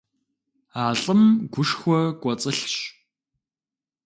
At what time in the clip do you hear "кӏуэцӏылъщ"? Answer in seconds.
2.21-2.75